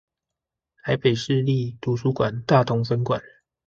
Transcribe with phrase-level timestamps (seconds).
[0.85, 3.21] 臺北市立圖書館大同分館